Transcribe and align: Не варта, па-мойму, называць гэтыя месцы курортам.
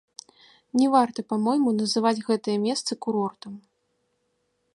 Не 0.79 0.87
варта, 0.95 1.25
па-мойму, 1.33 1.75
называць 1.83 2.17
гэтыя 2.31 2.57
месцы 2.65 2.93
курортам. 3.07 3.53